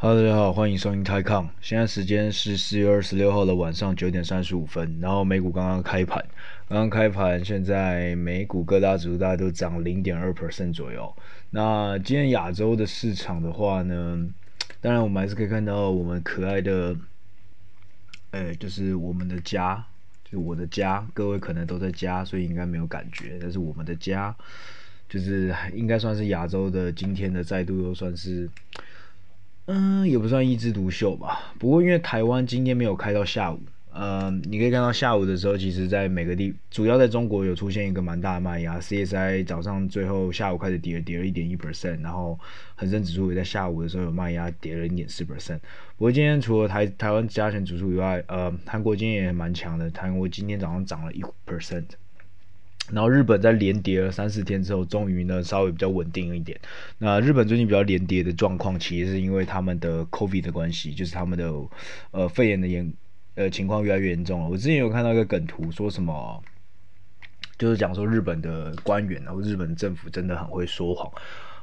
[0.00, 1.50] 哈喽，大家好，欢迎收听泰康。
[1.60, 6.24] 现在时间是四月二十六号的晚上九点三十五分，然后美股刚刚开盘，
[6.68, 11.12] 刚刚开盘，现在美股各大指数大概都涨零点二 percent 左右。
[11.50, 14.24] 那今天亚洲的市场的话呢，
[14.80, 16.96] 当然我们还是可以看到我们可爱的，
[18.30, 19.84] 哎，就是我们的家，
[20.30, 23.36] 就我的家，各位可能都在家，所以应该没有感觉。
[23.40, 24.32] 但是我们的家，
[25.08, 28.48] 就是应该算是亚洲的今天的再度又算是。
[29.70, 31.52] 嗯，也不算一枝独秀吧。
[31.58, 33.60] 不过因为台湾今天没有开到下午，
[33.92, 38.80] 呃，你可以看到下午的时候，其实在每个地，主要在中国有出现一个蛮大的卖压。
[38.80, 42.38] CSI 早上最后下午开始跌，跌了一点一 percent，然后
[42.76, 45.58] 恒生指数也在下午的时候有卖压，跌了零点四 percent。
[45.98, 51.84] 不过今天除了台台湾加权指数以外，呃，韩国今天也蛮强的，韩国今天早上涨了一 percent。
[52.90, 56.58] 然后日本在连跌了三四天之后，终于呢稍微比较稳定一点。
[56.98, 61.52] 那日本最近比较连跌的状况，其实是因为他们的 COVID 的关系，就是他们的
[62.10, 62.92] 呃肺炎的严
[63.34, 64.48] 呃情况越来越严重了。
[64.48, 66.42] 我之前有看到一个梗图，说什么
[67.58, 71.12] 就是讲说日本的官员然后日本政府真的很会说谎，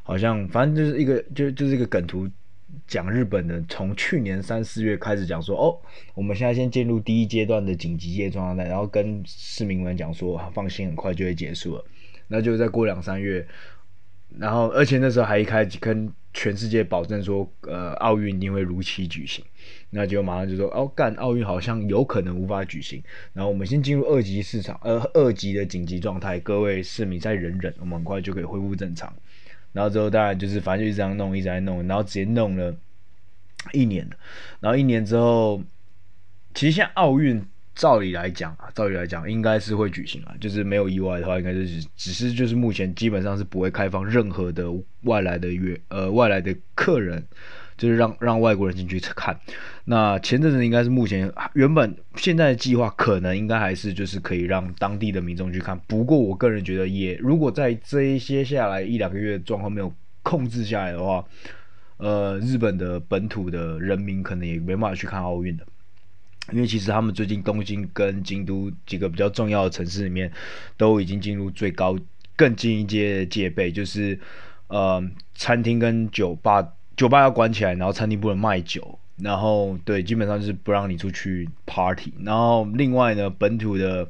[0.04, 2.30] 好像反正就是一个就就是一个梗图。
[2.88, 5.78] 讲日本的，从去年三四月开始讲说，哦，
[6.14, 11.86] 我们现在先进入第一阶段的紧急状态，然后跟市民们讲说，放心，很快就会结束了。
[12.28, 13.46] 那就再过两三月，
[14.38, 19.46] 然后而且那时候还一开始跟全世界保证说，呃，奥运一定会如期举行。
[19.92, 23.02] 那就马上就说，哦，干，奥运好像有可能无法举行。
[23.32, 29.14] 然后我们先进入二级市场，呃，二级的紧急状态，各位市民再忍忍，我们很快就可以恢复正常。
[29.76, 32.74] 然后之后当然就是反正就一直这样弄，一直在弄，然后直接弄了
[33.74, 34.10] 一年。
[34.62, 35.62] 然后一年之后，
[36.54, 37.46] 其实像奥运
[37.76, 44.66] 照理来讲啊，照理来讲应该是会举行啊，就是没有意外的话，应该就是只是就是目前基本上是不会开放任何的
[45.02, 47.22] 外来的约呃外来的客人。
[47.78, 49.38] 就是让让外国人进去看，
[49.84, 55.78] 那前阵子应该是目前原本现在的计划，可能应该还是就是可以让当地的民众去看。
[55.86, 61.26] 不过我个人觉得，也如果在这一些下来一两个月状况没有控制下来的话，
[61.98, 65.68] 呃，日本的本土的人民可能也没办法去看奥运的，
[66.54, 70.32] 因为其实他们最近东京跟京都几个比较重要的城市里面，
[70.78, 71.98] 都已经进入最高
[72.38, 74.18] 更进一阶的戒备，就是
[74.70, 76.66] 呃，餐厅跟酒吧。
[76.96, 82.14] 酒吧要关起来，然后餐厅不能卖酒，然后对，基本上就是不让你出去 party。
[82.24, 84.08] 然后另外呢，本土的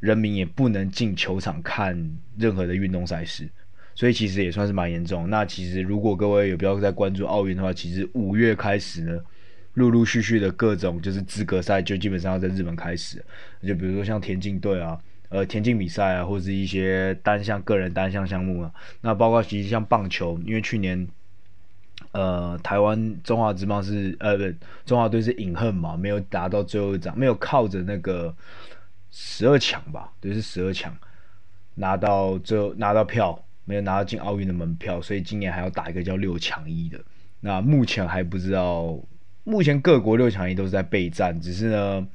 [0.00, 3.48] 人民也不能进球场看任何的运动赛事，
[3.94, 5.30] 所以其实也算是蛮严重。
[5.30, 9.18] 那其实如果各位有比较在关注奥运的话，其实五月开始呢，
[9.74, 13.24] 陆陆续续的各种就是资格赛就基本上要在日本开始，
[13.62, 14.98] 就比如说像田径队啊，
[15.30, 18.70] 呃，田径比赛啊，或是一些单项个人单项项目啊，
[19.00, 21.08] 那包括其实像棒球，因为去年。
[22.12, 24.44] 呃，台湾中华职棒是呃不，
[24.84, 28.34] 中华队是饮恨嘛，没有达到最后一场，没有靠着那个
[29.12, 30.92] 十二强吧，对，是十二强
[31.76, 37.00] 拿到最后拿到票，没有拿到进奥运的门票，所以今年还要打一个叫六强一的。
[37.40, 38.98] 那目前还不知道，
[39.44, 42.06] 目前各国六强一都是在备战，只是呢，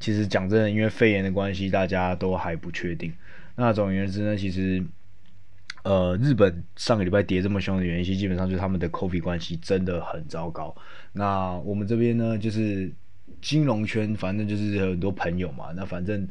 [0.00, 3.12] 其实讲真的，因为肺炎的关系，大家都还不确定。
[3.56, 4.82] 那总而言之呢，其实。
[5.82, 10.72] 呃，日本上个礼拜跌这么凶的原因，基本上就是他们的 COVID 关系真的很糟糕。
[11.12, 12.88] 那我们这边呢，就是
[13.40, 15.72] 金融圈，反正就是很多朋友嘛。
[15.74, 16.28] 那反正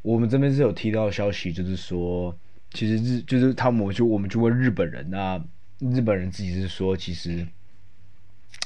[0.00, 2.34] 我们这边是有提到消息，就是说，
[2.72, 5.38] 其实日就是他们就我们就问日本人，那
[5.80, 7.46] 日本人自己是说，其实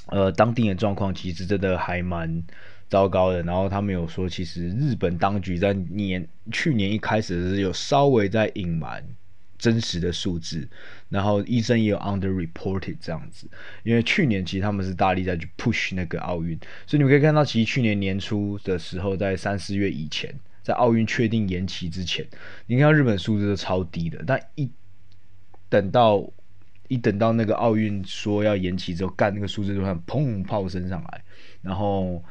[0.07, 2.41] 呃当地的状况其实真的还蛮
[2.89, 3.43] 糟糕的。
[3.43, 9.05] 然后他们有说，其实日本当局在年去年一开始是有稍微在隐瞒。
[9.65, 10.69] 真实的数字，
[11.09, 13.49] 然后医生也有 underreported 这样子，
[13.83, 16.55] 因为去年其实他们是大力在去 push 那个奥运，
[16.87, 20.31] 所以你们可以看到，其实去年年初的时候，在三四月以前，
[20.63, 22.27] 在奥运确定延期之前，
[22.67, 24.71] 你看日本数字都超低的，但一
[25.71, 26.31] 等到
[26.89, 31.25] 一等到那个奥运说要延期之后，干那个数字就很砰炮升上来，
[31.63, 32.23] 然后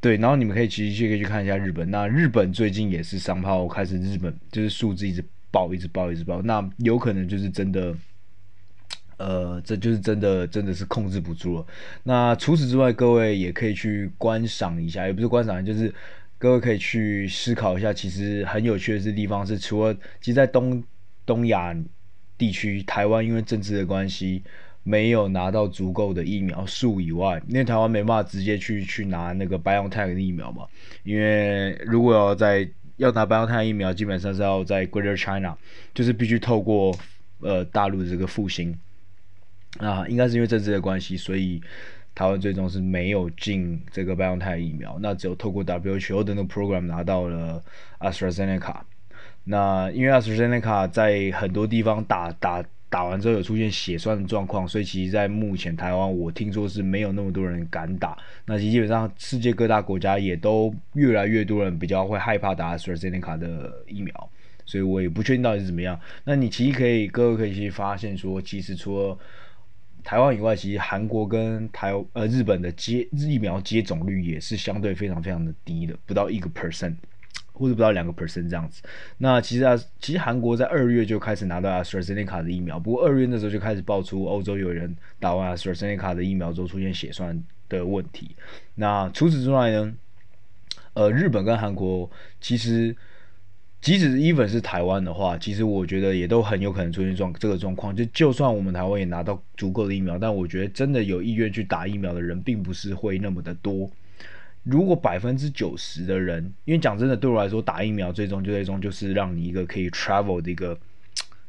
[0.00, 5.24] 对，然后你们可以其实可以去看一下日本，那日本最近也是上炮开始，日本就是数字一直。
[5.50, 7.94] 爆一直爆一直爆，那有可能就是真的，
[9.16, 11.66] 呃，这就是真的，真的是控制不住了。
[12.02, 15.92] 那除此之外，各位也可以去观赏一下，也不是观赏，就是
[16.38, 17.92] 各位可以去思考一下。
[17.92, 20.82] 其实很有趣的是地方是，除了其实，在东
[21.24, 21.74] 东亚
[22.36, 24.42] 地区，台湾因为政治的关系，
[24.84, 30.66] 没有拿到足够的疫苗数以外，因为台湾没办法直接去去拿那个 BioNTech 的疫苗嘛，
[31.02, 32.68] 因为如果要在
[32.98, 35.56] 要打 BioNTech 疫苗，基本上是要在 Greater China，
[35.94, 36.94] 就是必须透过
[37.40, 38.78] 呃大陆的这个复兴
[39.78, 41.60] 啊，应该是因为政治的关系，所以
[42.14, 47.62] 台湾最终是没有进这个 BioNTech 疫苗，那只有透过 WHO 的那个 program 拿到了
[48.00, 48.80] AstraZeneca。
[49.44, 52.62] 那因为 AstraZeneca 在很多地方打打
[52.98, 58.18] 打完之后有出现血栓的状况，所以其实，在目前台湾，我听说是没有那么多人敢打。
[58.44, 64.30] 那基本上世界各大国家也都越来越多人比较会害怕打 AstraZeneca 的疫苗，
[64.64, 65.96] 所以我也不确定到底是怎么样。
[66.24, 69.16] 那你其实可以，各位可以去发现说，其实除了
[70.02, 76.96] 台湾以外，其实韩国跟台呃日本的接疫苗接种率也是相对非常非常的低的，不到一个 percent。
[77.58, 78.80] 或者不到两个 percent 这样子，
[79.18, 88.36] 那其实啊，其实韩国在二月就开始拿到 AstraZeneca 的疫苗，不过二月那时候就开始爆出欧洲有人打完 AstraZeneca 的疫苗之后出现血栓的问题。
[88.76, 89.92] 那除此之外呢，
[90.94, 92.08] 呃，日本跟韩国
[92.40, 92.94] 其实，
[93.80, 97.94] 即使 even 是台湾的话，其实我觉得也都很有可能出现状这个状况。
[97.94, 103.90] 就就算我们台湾也拿到足够的疫苗，但我觉得真的有意愿去打疫苗的人，并不是会那么的多。
[104.70, 110.78] 如果百分之九十的人，因为讲真的，对我来说，打疫苗最终就最终就是让你一个可以 travel 的一个，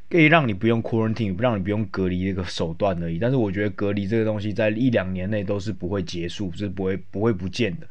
[0.09, 3.19] 可以让你不用 quarantine，不让你不用隔离的一个手段而已。
[3.19, 7.87] 但是我觉得隔离这个东西，在一两年内都是不会结束，是不会不会不见的。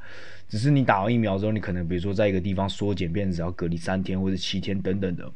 [0.48, 5.30] 只是你打完疫苗之后，你可能比如说在一个地方缩减，变成只要隔离三天或者七天等等的，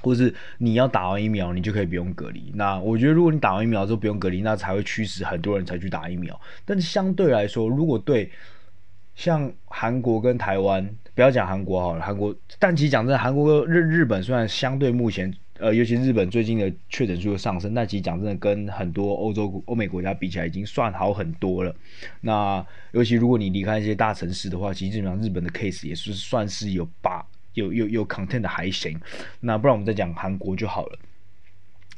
[0.00, 2.50] 或是你要打完疫苗，你就可以不用隔离。
[2.56, 6.40] 那我觉得，如果你打完疫苗之后不用隔离，那才会驱使很多人才去打疫苗。
[6.64, 8.28] 但是相对来说，如果对
[9.16, 21.74] 像韩国跟台湾，不要讲韩国好了，韩国，但其实讲真的，韩国跟日日本虽然相对目前，呃，尤其日本最近的确诊数的上升，但其实讲真的，跟很多欧洲、欧美国家比起来，已经算好很多了。
[22.20, 29.00] 那尤其如果你离开一些大城市的话，其实基本上日本的 case 也是算是有把有有有 content 的还行。
[29.40, 30.98] 那不然我们再讲韩国就好了。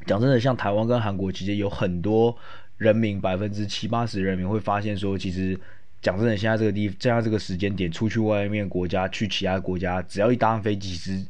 [0.07, 2.37] 讲真的，像台湾跟韩国，其实有很多
[2.77, 5.59] 人民百分之七八十人民会发现说，其实。
[6.01, 11.27] 讲真的，现在这个地，现在这个时间点，出去外面国家，去其他国家，只要一搭上飞机，其实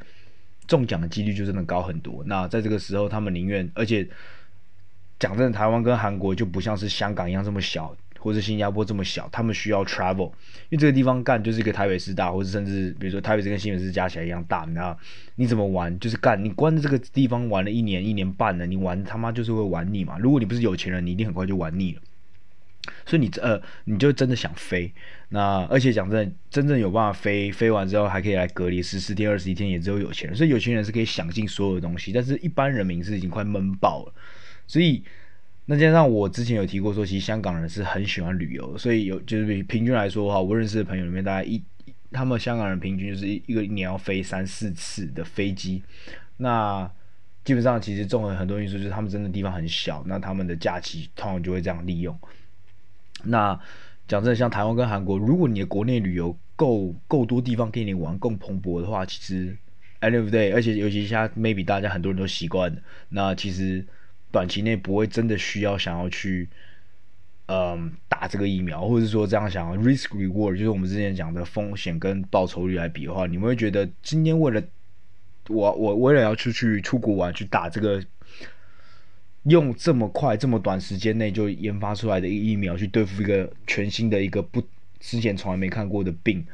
[0.67, 2.23] 中奖的几率就真的高很多。
[2.27, 4.07] 那在这个时候，他们宁愿，而且
[5.19, 10.29] 讲真的，台湾跟韩国就不像是香港一样这么小，或是新加坡这么小，他们需要 travel，
[10.69, 14.95] 因为这个地方干就是一个台北市大，或者甚至比如说台北市跟新北市加起来一样大，那
[15.37, 15.99] 你怎么玩？
[15.99, 20.19] 就是干，你关在这个地方玩了一年、一年半了，你玩他妈就是会玩腻嘛。
[20.19, 22.03] 如果你不是有钱人，你一定很快就玩腻了。
[23.07, 24.93] 所以你呃，你就真的想飞，
[25.31, 30.37] 那而且讲真的，真正有办法飞，飞完之后还可以来隔离十四天、二十一天，也只有有钱人。
[30.37, 34.15] 所以有钱人是可以享尽所有的东西，但是一般人民是已经快闷爆了。
[34.67, 35.03] 所以
[35.67, 41.63] 那加上我之前有提过说，其实香港人是很喜欢旅游，所以有就是平均来说的话，我认识的朋友里面大概一，
[42.11, 45.83] 他们香港人平均就是一个一年要飞三四次的飞机。
[46.39, 46.91] 那
[47.45, 52.19] 基本上其实综合很多因素，就是他们真的地方很小，那他们的假期通常就会这样利用。
[53.25, 53.59] 那
[54.07, 59.57] 讲真的，像台湾跟韩国，如果你的国内旅游够够多地方给你玩，更蓬勃的话，其实
[60.01, 62.81] ，end of day，而且尤其现在 maybe 大家很多人都习惯了，
[63.11, 63.85] 那其实
[64.33, 66.49] 短期内不会真的需要想要去，
[67.47, 74.63] 嗯，打这个疫苗，或者是说这样想，risk reward，就是我们之前讲的风险跟报酬率来比的话，你们会觉得今天为了
[75.49, 78.03] 我我为了要出去出国玩去打这个。
[79.45, 84.63] 用这么快、这么短时间内就研发出来的一个疫苗去对付一个全新的一个不
[85.01, 86.45] 之前从来没看过的病，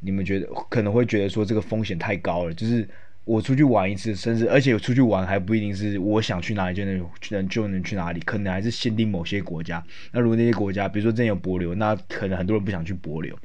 [0.00, 2.54] 你们觉得可能会觉得说这个风险太高了？
[2.54, 2.88] 就是
[3.24, 9.82] 我出去玩一次，甚至而且我出去玩还不一定是我想去哪里就能能就能去哪里，可能还是限定某些国家。
[10.12, 13.36] 那如果那些国家，比如说真有博流，那可能很多人不想去博流。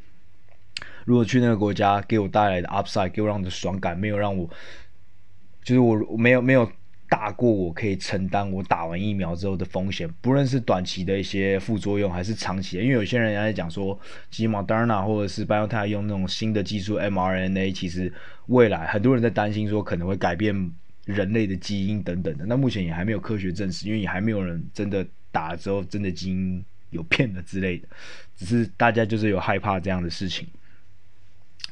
[1.05, 4.47] 如果去那个国家给我带来的 upside，给我让的爽感没有让我，
[5.63, 6.71] 就是我没有没有。
[7.11, 12.83] 大过我可以承担我打完疫苗之后的风险，不论是短期的一些副作用，还是长期的。
[12.83, 13.99] 因为有些人在讲说，
[14.29, 18.11] 其实 Moderna 或者是 BioNTech 用那种新的技术 mRNA，其实
[18.45, 20.71] 未来很多人在担心说可能会改变
[21.03, 22.45] 人类的基因等等的。
[22.45, 27.89] 那目前也还没有科学证实，因为也还没有人真的打了之后真的基因有变了之类的，
[28.37, 30.47] 只是大家就是有害怕这样的事情。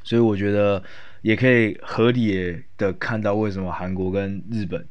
[0.03, 0.84] 所以我觉得
[1.22, 4.86] 也可以合理的看到为什么韩国跟日本。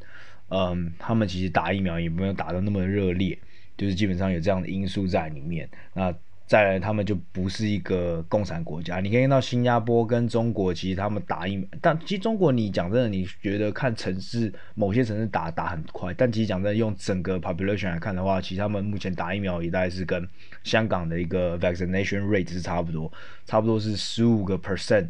[0.51, 3.39] 嗯，他们其实打疫苗也没有打得那么热烈，
[3.77, 5.69] 就是基本上有这样的因素在里面。
[5.93, 6.13] 那
[6.47, 9.01] 再来，他们就不是一个共产国家。
[9.01, 20.27] 你可以看到新加坡跟中国，其实他们打疫苗，但其实中国你讲真的，你觉得看城市某些城市打打很快，但其实讲真的，用整个 population 来看的话，其实他们目前打疫苗也大概是跟
[20.65, 23.13] 香港的一个 vaccination rate 是差不多，
[23.45, 25.09] 差不多是十五个 percent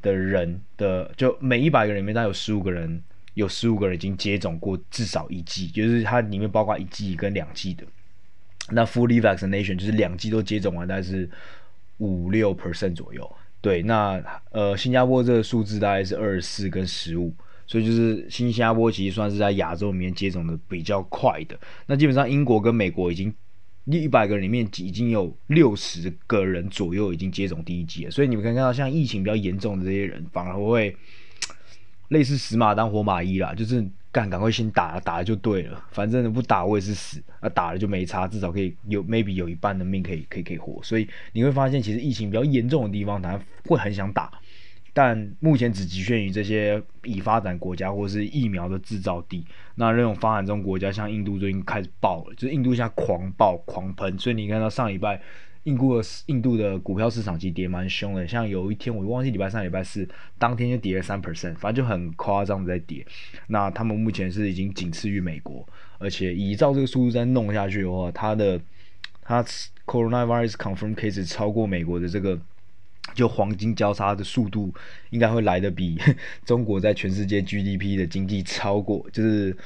[0.00, 3.02] 的人的，就每一百个人里面大概有十五个人。
[3.34, 7.84] 有十五个人已经接种过至少一剂，就是它里面包括一剂跟两剂的。
[8.70, 11.28] 那 fully vaccination 就是两剂都接种完，大概是
[11.98, 13.36] 五六 percent 左右。
[13.60, 17.32] 对，那呃，新加坡这个数字大概是二十四跟十五，
[17.66, 21.58] 所以就是新加坡其实算是在亚洲里面接种的比较快的。
[21.86, 23.32] 那基本上英国跟美国已经
[23.86, 30.96] 一百个人里面已经有六十个人左右已经接种第一剂了，所以你们可以看到像疫情比较严重的这些人反而会
[32.12, 33.84] 类似死马当活马医啦，就是。
[34.12, 35.82] 干，赶快先打，打了就对了。
[35.90, 40.78] 反正不打我也是死，啊打了就没差，至少可以有 maybe 有一半的命可以可以可以活。
[40.82, 44.30] 所以你会发现，其实疫情比较严重的地方，他会很想打，
[44.92, 49.46] 但目前只局限于这些已发展国家或是疫苗的制造地。
[49.76, 55.18] 那那种发展中国家，像印度最近开始爆了，就是印度现在狂爆狂喷，所以你看到上礼拜。
[55.64, 63.06] 印度的印度的股票市场其实跌蛮凶的，像有一天我忘记礼拜三、礼拜四当天就跌了三 percent，反正就很夸张的在跌。
[63.46, 65.64] 那他们目前是已经仅次于美国，
[65.98, 68.60] 而且依照这个速度再弄下去的话，它的
[69.22, 69.44] 它
[69.86, 72.36] coronavirus confirmed case 超过美国的这个
[73.14, 74.74] 就黄金交叉的速度，
[75.10, 75.96] 应该会来的比
[76.44, 79.56] 中国在全世界 GDP 的经济超过，就是。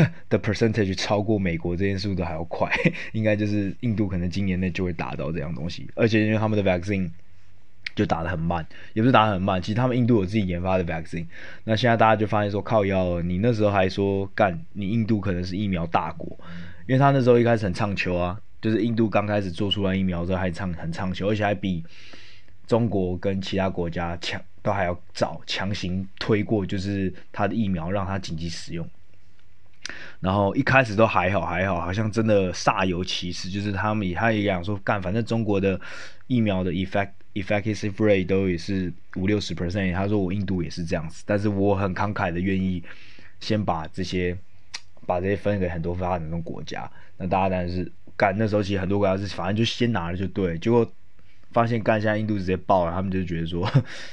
[0.28, 2.70] 的 percentage 超过美国这件速度还要快，
[3.12, 7.10] 应该就是印度可能今年内就会达到这样东西，而且因为他们的 vaccine
[7.94, 11.26] 就打得很慢，也不是打得很慢，其实他们印度有自己研发的 vaccine，
[11.64, 16.28] 那现在大家就发现说靠腰了，你那时候还说干，你印度可能是疫苗大国，
[16.86, 21.84] 因为他那时候一开始很畅销啊，就是印度刚开始做出来疫苗之后还畅很畅销，而且还比
[22.66, 28.88] 中国跟其他国家强，都还要早强行推过，就是他的疫苗让他紧急使用。
[30.20, 35.80] 然后一开始都还好还好，好像真的煞有其事，就是他们也他也讲说干，反正中国的
[36.28, 42.82] 疫苗的 effect efficacy rate 都也是五六十 percent，他说我印度也是这样子，但是我很慷慨的愿意
[43.40, 44.36] 先把这些
[45.06, 50.88] 把这些分给很多发展中国家，那大家当然是干，那时候其实很多国家是反正就先拿了就对，结果
[51.50, 53.68] 发现干现在印度直接爆了，他们就觉得说，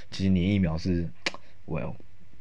[0.09, 1.07] 其实你疫苗是
[1.67, 1.93] well。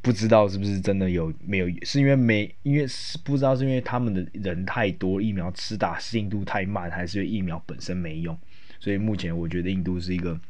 [0.09, 1.69] 不知道是不是真的有没有？
[1.83, 8.35] 是因为没，因为是不知道是因为他们的人太多，疫苗吃打进度太慢，还是因为疫苗本身没用？
[8.81, 10.41] 所以目前我觉得印度是一个，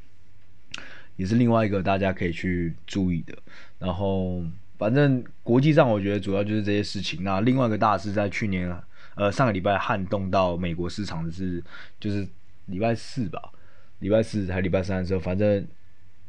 [1.16, 3.36] 也是另外一个大家可以去注意的。
[3.80, 4.44] 然后
[4.78, 7.24] 反正国际上我觉得主要就是这些事情。
[7.24, 8.72] 那另外一个大事在去年
[9.16, 11.60] 呃上个礼拜撼动到美国市场的是，
[11.98, 12.24] 就是
[12.66, 13.50] 礼拜四吧，
[13.98, 15.66] 礼拜四还礼拜三的时候，反正。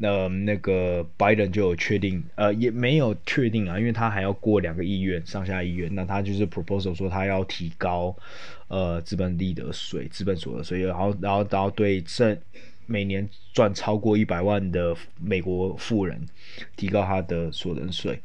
[0.01, 5.93] 那那个拜登就有确定，呃，也没有确定啊，因为他还要过两个议院，上下议院。
[5.93, 8.15] 那他就是 proposal 说他要提高，
[8.69, 12.37] 呃，资本利得税、资本所得税，然后，然后，然后对这
[12.85, 16.25] 每年赚超过一百万的美国富人
[16.77, 18.21] 提高他的所得税。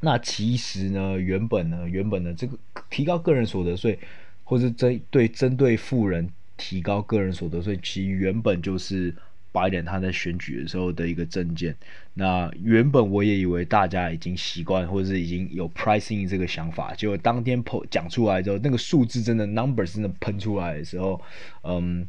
[0.00, 2.58] 那其实呢，原本呢，原本的这个
[2.90, 3.96] 提高个人所得税，
[4.42, 9.14] 或是针对针对富人提高个人所得税，其实原本就是。
[9.56, 11.74] 拜登他在选举的时候的一个证件，
[12.12, 21.18] 那原本我也以为大家已经习惯或者是已经有 pricing 这个想法，结果当天讲出来之后，那个数字真的 numbers 真的喷出来的时候，
[21.62, 22.06] 嗯，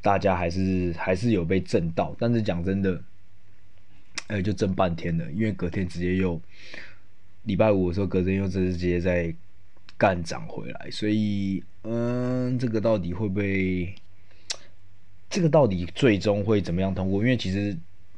[0.00, 3.02] 大家还是还是有被震到，但是讲真的，
[4.28, 6.40] 哎，就震半天了，因为隔天直接又
[7.42, 9.34] 礼拜五的时候，隔天又直接在
[9.98, 13.92] 干涨回来，所以嗯，这个到底会不会？
[15.32, 17.22] 这个到底最终会怎么样通过？
[17.22, 17.74] 因为其实，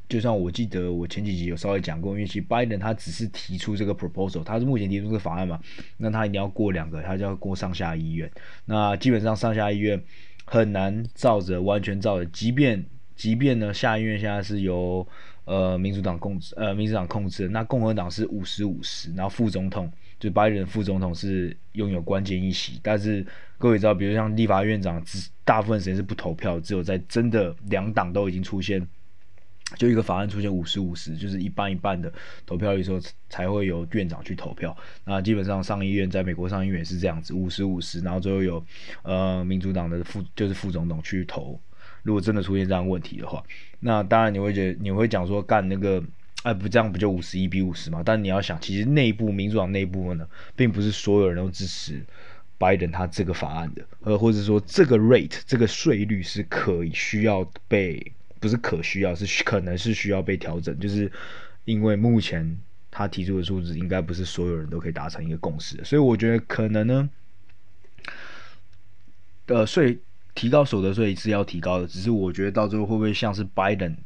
[0.09, 5.61] 就像我记得我前几集有稍微讲过，因为其实拜登他只是提出这个 proposal，他是目前提出这个法案嘛，
[5.97, 8.28] 那他一定要过两个，他就要过上下议院。
[8.64, 10.02] 那基本上上下议院
[10.44, 15.06] 很难照着完全照着，即便即便呢下议院现在是由
[15.44, 19.88] 呃民主党控制，呃民主党控制，那共和党是五十五十，然后副总统。
[20.21, 23.26] 就拜登副总统是拥有关键一席，但是
[23.58, 28.87] 各位知道，比如像立法院长，只大部分时间是不投票，只有在真的两党都已经出现，
[29.76, 32.12] 就一个法案出现五十五十，就是一半一半的
[32.44, 34.76] 投票率时候，才会由院长去投票。
[35.04, 38.64] 那基本上上议院在美国上议院也是这样子，五十五十，然后最后有
[39.02, 41.58] 呃民主党的副就是副总统去投。
[42.02, 43.42] 如果真的出现这样问题的话，
[43.80, 46.02] 那当然你会觉得你会讲说干那个。
[46.42, 48.02] 哎，不这样不就五十一比五十吗？
[48.04, 52.04] 但你要想，其实内部民主党内部呢，并不是所有人都支持
[52.58, 61.11] 拜登他这个法案的，呃，或者说这个 rate 这个税率是可以需要被，不是可需要，是可能是需要被调整，就是
[61.64, 62.58] 因为目前
[62.90, 67.11] 他提出的数字应该不是所有人都可以达成一个共识，所以我觉得可能呢，
[69.46, 69.99] 呃，税
[70.34, 73.96] 提高所得税是要提高的，只是我觉得到最后会不会像是拜登。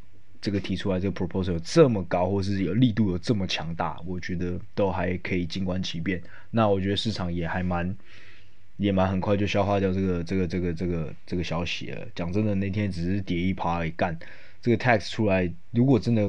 [0.40, 6.22] 这个提出来这个 proposal 有这么高，或是有力度有这么强大，我觉得都还可以静观其变。
[6.52, 7.92] 那我觉得市场也还蛮
[8.78, 12.06] 也蛮很快就消化掉这个这个这个这个这个消息了。
[12.14, 14.16] 讲真的，那天只是跌一趴而已，干
[14.62, 16.22] 这个 tax 出来，如果真的，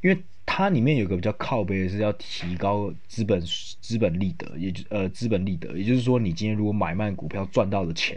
[0.00, 0.16] 因为
[0.46, 3.42] 它里面有个比较靠北的是要提高资本
[3.80, 8.16] 资本利得，也就呃资本利得，也就是说你今天如果买卖股票赚到的钱，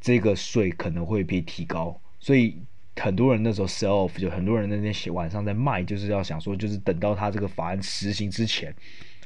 [0.00, 2.56] 这个税可能会被提高，所以
[2.96, 8.74] 很多人那时候 sell off，就很多人那天晚上在卖，就是要想说，就是等到他这个法案实行之前，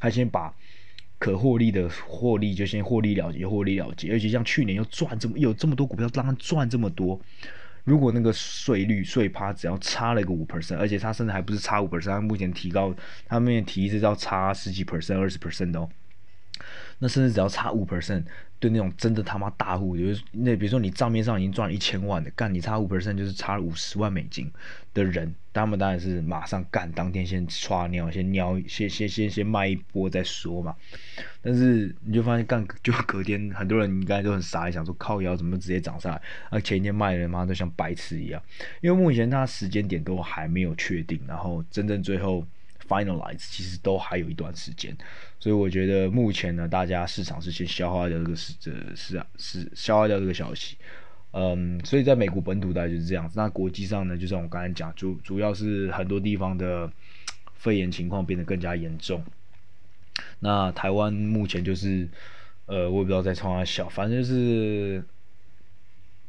[0.00, 0.52] 他先把。
[1.18, 4.12] 可获利的获利就先获利了结，获利了结。
[4.12, 7.20] 而且像去年又赚这么有这么多股票，当然赚这么多。
[7.84, 12.94] 如果那个税率税趴只要差了一个五 percent，而且他甚至还不是差五 percent，他目前提高，
[13.26, 15.88] 他目前提是要差十几 percent、二十 percent 的哦。
[16.98, 18.24] 那甚至只要差五 percent，
[18.58, 24.50] 对那种真的他妈大户，就是那比如说你账面上已经赚了一千万的，干你差五 percent 就是差了五十万美金
[24.94, 30.74] 的人，他们当然是马上干，当天先刷尿，先尿，先先先先卖一波再说嘛。
[31.42, 38.42] 但是你就发现干就隔天，很多人应该都很傻，想说靠腰怎么直接涨上来，那前一天卖的人妈都像白痴一样，
[38.80, 42.46] 因为目前它时间点都还没有确定，然后真正最后。
[42.88, 44.96] Finalize 其实都还有一段时间，
[45.40, 50.76] 所以我觉得目前呢，大家市场是先消化掉这个是这是啊是消化掉这个消息，
[51.32, 53.34] 嗯，所以在美国本土大概就是这样子。
[53.36, 56.90] 那国际上呢，就像我刚才讲，主主要是很多地方的
[57.54, 59.22] 肺炎情况变得更加严重。
[60.38, 62.08] 那台湾目前就是
[62.66, 65.02] 呃，我也不知道在冲啥小，反正就是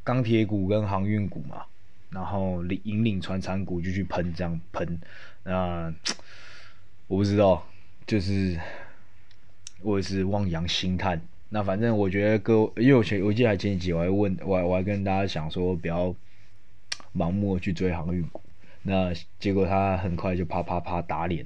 [0.03, 1.63] 钢铁股跟航运股嘛，
[2.09, 4.99] 然后领引领传产股就去喷这样喷，
[5.43, 5.93] 那。
[7.07, 7.65] 我不知道，
[8.05, 8.59] 就是
[9.81, 11.21] 我也是望洋兴叹。
[11.49, 16.13] 那反正我觉得各，因为我前我记得还前几集我还问，我还我还跟大家讲说，不要
[17.15, 18.41] 盲目的去追航运股。
[18.83, 21.45] 那结果他很快就啪啪啪打脸，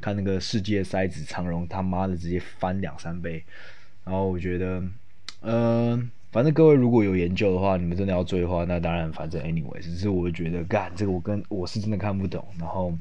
[0.00, 3.42] 看那个世界塞子长荣他妈的直接翻两三倍。
[4.04, 4.80] 然后我觉得，
[5.40, 12.46] 嗯、反正各位如果有研究的话，你们真的要追的话，那当然反正 anyway，只是我觉得干这个我跟我是真的看不懂。
[12.56, 12.96] 然后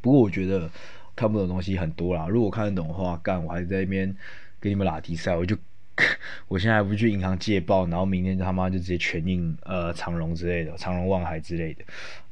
[0.00, 0.70] 不过我觉得。
[1.18, 4.14] 看不懂的东西很多啦，如果看得懂的话，干我还在那边
[4.60, 5.56] 给你们拉低赛，我就
[6.46, 11.82] 我现在还不去银行借报，然后明天他妈就直接全印呃长荣之类的，长荣万海之类的，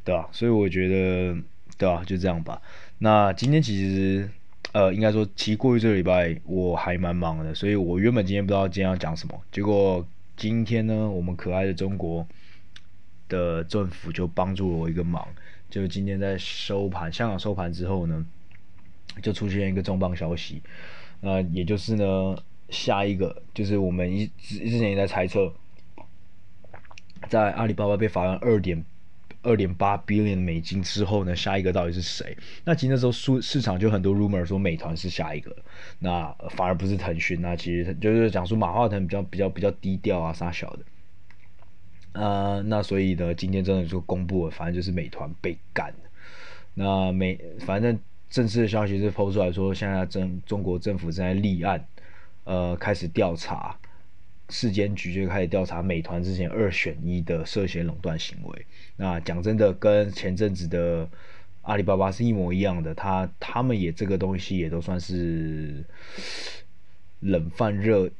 [0.04, 0.28] 对吧？
[0.30, 1.36] 所以我觉得
[1.76, 2.04] 对吧？
[2.06, 2.62] 就这样吧。
[2.98, 4.30] 那今天其实
[4.70, 12.24] 呃应该说，其实过去这个礼拜我还蛮忙的，所以我原本今天不知道今天要讲什么，结果今天呢，我们可爱的中国
[13.28, 15.26] 的政府就帮助了我一个忙，
[15.68, 18.24] 就今天在收盘，香港收盘之后呢。
[19.22, 20.62] 就出现一个重磅消息，
[21.22, 22.36] 呃，也就是呢，
[22.68, 25.52] 下一个就是我们一之前也在猜测，
[27.28, 28.84] 在阿里巴巴被罚了二点
[29.42, 32.36] 二点八 billion 美金之后呢，下一个到底是谁？
[32.64, 35.56] 那其实那时候市市场就很多 rumor 说美团是下一个，
[35.98, 40.84] 那反而不是腾讯，那其实就是讲说马化腾比较比较比较低调啊，杀小的，
[42.12, 45.94] 呃，那所以呢，今天真的就公布了，反正就是美团被干，
[46.74, 47.98] 那美反正。
[48.28, 51.86] 正式的消息是抛出来说，现在中中国政府正在立案，
[52.44, 53.78] 呃，开始调查，
[54.50, 58.66] 市监局就开始调查美团之前二选一的涉嫌垄断行为。
[58.96, 61.08] 那讲真的，跟前阵子的
[61.62, 65.84] 阿里巴巴是一模一样的，他他们也这个东西也都算是
[67.20, 68.10] 冷饭热，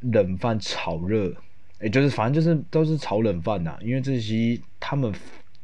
[0.00, 1.34] 冷饭炒热，
[1.80, 5.12] 也就是反正就是都是炒冷饭呐，因为这些他们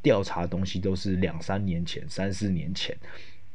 [0.03, 2.97] 调查的东西都是两三年前、三四年前。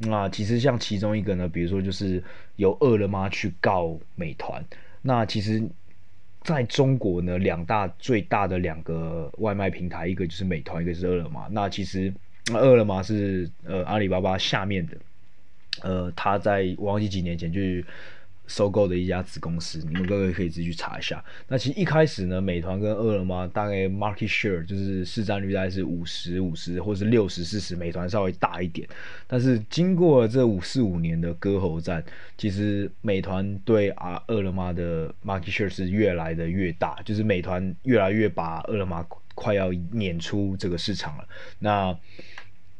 [0.02, 2.24] 那其实像其中一个呢，比如说就是
[2.56, 4.64] 由饿了么去告美团。
[5.02, 5.64] 那其实
[6.42, 11.48] 在中国呢，两大最大的两个外卖平台，一个就是美团，一个是饿了么。
[11.52, 12.14] 那其实
[12.54, 14.98] 饿了么是呃阿里巴巴下面的，
[15.82, 17.86] 呃，他在忘记几年前就是。
[18.52, 21.24] 收购的一家子公司，你们各位可以自己去查一下。
[21.48, 28.86] 那其实一开始呢，美团跟饿了么大概 market share 就是市占率大概是五十五十或是六十四十，美团稍微大一点。
[29.26, 32.04] 但是经过这五四五年的割喉战，
[32.38, 41.26] 其实美团对啊饿了么的 market share 是越来的越大，就是美团越来越把饿了么快要撵出这个市场了。
[41.60, 41.98] 那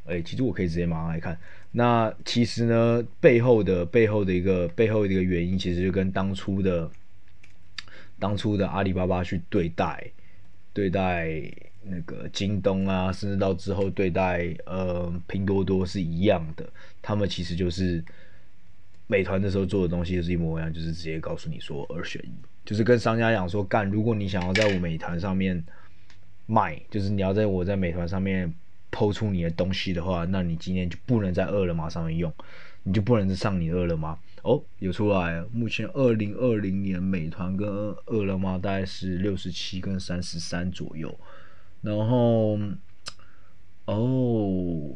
[0.06, 1.38] 哎、其实我可以直接马上来看。
[1.74, 6.92] 那其实呢，背后的背后的一个背后的一个原因，其实就跟当初的
[8.20, 10.12] 当初的阿里巴巴去对待
[10.74, 11.32] 对待
[11.82, 16.70] 那个京东啊，甚至到之后对待呃拼多多是一样的。
[17.02, 18.04] 他们其实就是
[19.08, 22.34] 美团的时候做的东西就是一模一样，就是直接告诉你说二选一，
[22.66, 25.64] 就是跟商家讲说干，如果你想要在我美团上面
[26.48, 28.54] 卖，就是你要在我在美团上面。
[28.92, 32.32] 抛出你的东西的话，那你今天就不能在饿了么上面用，
[32.84, 34.20] 你就不能上你饿了么。
[34.44, 35.44] 哦，有出来。
[35.52, 41.18] 目前二零二零年，美团跟饿了么大概是六十七跟三十三左右。
[41.82, 42.60] 然后，
[43.86, 44.96] 哦，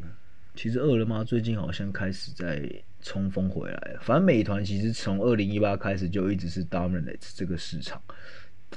[0.54, 2.68] 其实饿了么最近好像开始在
[3.00, 3.96] 冲锋回来。
[4.00, 8.02] 反正美团其实从二零一八开始就一直是 dominate 这个市场。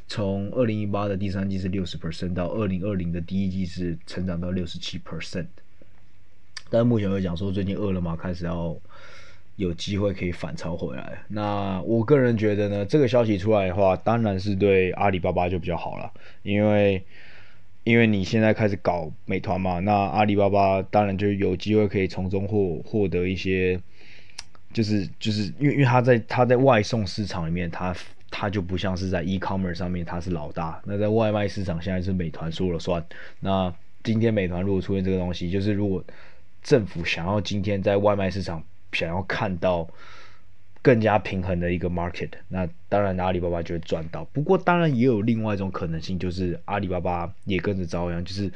[0.08, 5.48] 从二零一八的第三季是六十 percent，到二零二零的第一季是成长到六十七 percent。
[6.70, 8.76] 但目前会讲说，最近饿了么开始要
[9.56, 11.24] 有机会可以反超回来。
[11.28, 16.12] 那我个人觉得呢，这个消息出来的话，当然是对阿里巴巴就比较好了，
[16.44, 17.04] 因为
[17.84, 23.80] 因为你现在开始搞美团嘛，那阿里巴巴当然就有机会可以从中获获得一些，
[24.72, 27.96] 就是就是因为因为他在他在外送市场里面，他
[28.40, 33.06] 它就不像是在 e-commerce 上面他是老大，那在外卖市场现在是美团说了算。
[33.42, 36.02] 那今天美团如果出现这个东西，就是如果
[36.64, 39.86] 政府想要今天在外卖市场想要看到
[40.82, 44.24] 更加平衡的一个 market，那当然阿里巴巴就会赚到。
[44.32, 48.50] 不过当然也有另外一种可能性，就是阿里巴巴也跟着遭殃，就是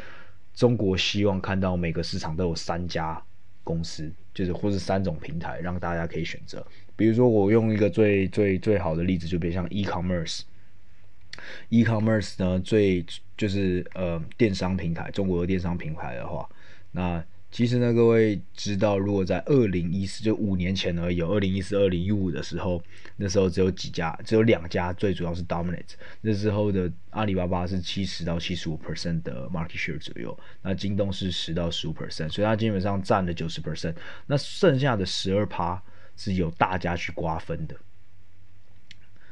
[0.56, 3.22] 中国希望看到每个市场都有三家
[3.66, 6.66] 公司，就是或是三种平台让大家可以选择。
[6.96, 13.04] 比如说我用一个最最最好的例子，就比如像 e-commerce，e-commerce 呢最
[13.38, 16.50] 就是呃电商平台，中国的电商平台的话，
[16.92, 17.24] 那。
[17.54, 22.82] 其实呢，各位知道，如果在二零一四就五年前而已，有二零一四、二零一五的时候，
[23.16, 25.92] 那时候只有几家，只有两家，最主要是 dominate。
[26.22, 33.94] 那时候的阿里巴巴是七十到七十五 percent 的 market share 左右，那京东是十到十五 percent，所以它基本上占了九十 percent。
[34.26, 35.80] 那剩下的十二趴
[36.16, 37.76] 是由大家去瓜分的。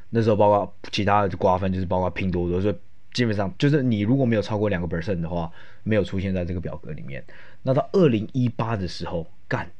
[0.09, 2.75] 那时候包括其他的瓜分，就是包括拼多多，所以
[3.13, 5.49] 基本上就是你如果没有超过两个 percent 的话，
[5.83, 7.23] 没有出现在这个表格里面。
[7.63, 9.71] 那到二零一八的时候，干，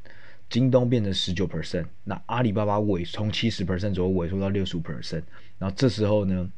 [0.50, 5.24] 京东变成十九 percent，那阿里巴巴萎从七十 percent 左右萎缩到六十五 percent，
[5.58, 6.50] 然后这时候呢，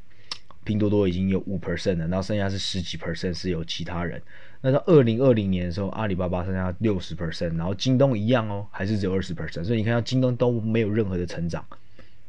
[0.64, 4.22] 拼多多已经有五 percent 了，然后剩下是十几 percent 是有其他人。
[4.62, 11.66] 那到二零二零年的时候，阿里巴巴剩下六十 percent，然后京东一样哦，还是只有二十 percent，所以你看到京东都没有任何的成长，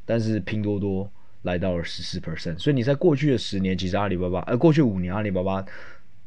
[0.04, 1.08] 但是拼多多
[1.42, 5.64] 来到了十四 percent，所以你在过去的十年，其实阿里巴巴，呃，过去五年阿里巴巴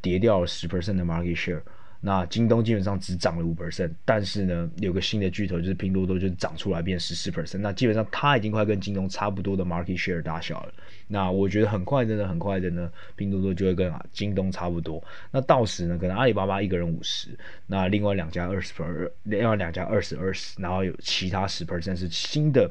[0.01, 1.61] 跌掉了十 percent 的 market share。
[1.99, 7.57] 那京东基本上只涨了五 percent，但是呢，有个新的巨头就是拼多多，就涨出来变十四 percent。
[7.57, 10.73] 那基本上它已经快跟京东差不多的 market share 大小了。
[11.07, 15.03] 那我觉得很快的呢，很快的呢，拼多多就会跟啊京东差不多。
[15.31, 17.29] 那到时呢，可能阿里巴巴一个人五十，
[17.65, 22.69] 那另外两家二十 percent，另外两家二十二十，然后有其他十 percent 是新的。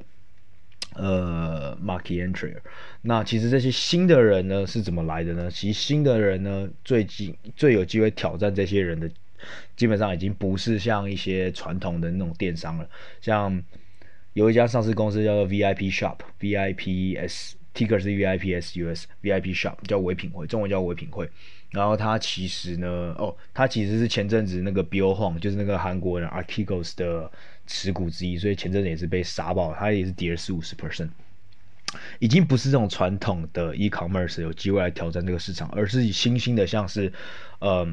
[0.94, 2.54] 呃，market entry，
[3.02, 5.50] 那其实这些新的人呢是怎么来的呢？
[5.50, 9.10] 其实新的人呢，最近最有机会挑战这些人的，
[9.76, 12.88] 基本上已经不是像一些传统的那种电商了。
[13.20, 13.62] 像
[14.32, 21.28] 有一家上市公司叫做 VIP Shop，VIPS，Ticker 是 VIPS，US，VIP Shop 叫唯品会，中文叫唯品会。
[21.72, 27.30] 然后它其实呢，哦，它其实是前阵子那个 Bill Huang，就是那个韩国人 Archegos 的。
[27.66, 31.08] 持股之一，所以前阵子也是被杀爆，它也是跌了四五十 percent，
[32.18, 37.12] 已经不是这种传统的 e-commerce 有机会来挑战这个市场，而是以新兴的像是，
[37.58, 37.86] 呃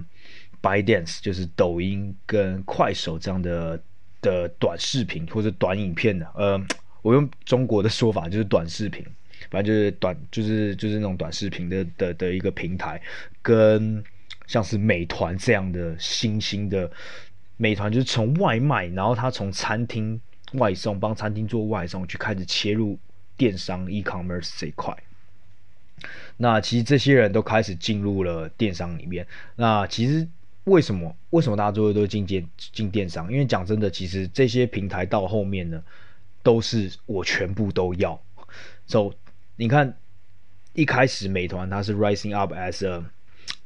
[0.62, 3.82] ，Bydance 就是抖音跟快手这样的
[4.22, 6.64] 的短视频或者短影片的，呃，
[7.02, 9.06] 我用中国的说法就是短视频，
[9.50, 13.02] 反正就是短就是就是那种短视频的的的一个平台，
[13.42, 14.04] 跟
[14.48, 16.92] 像是美团这样的新兴的。
[17.58, 20.20] 美团就是从外卖，然后他从餐厅
[20.54, 22.98] 外送，帮餐厅做外送，去开始切入
[23.38, 24.96] 电商 e-commerce 这一块。
[26.38, 29.26] 那其实这些人都开始进入了电商里面。
[29.56, 30.28] 那其实
[30.66, 33.32] 为什么为什么大家最后都进电进电商？
[33.32, 35.82] 因为讲真的，其实这些平台到后面呢，
[36.42, 38.20] 都是我全部都要。
[38.88, 39.14] So
[39.56, 39.96] 你看，
[40.74, 43.04] 一开始美团它是 rising up as a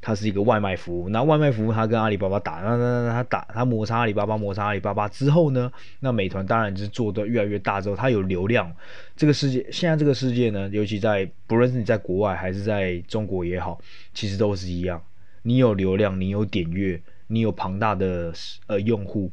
[0.00, 8.74] 它是一个外卖服务，那外卖服务它跟阿里巴巴打，那那那它打它摩擦阿里巴巴，摩擦阿里巴巴之后呢，那美团当然就是做得越来越大之后，它有流量。
[9.16, 13.78] 这个世界现在这个世界呢，尤其在不论是你在国外还是在中国也好，
[14.14, 15.02] 其实都是一样。
[15.42, 18.32] 你有流量，你有点阅，你有庞大的
[18.68, 19.30] 呃用户，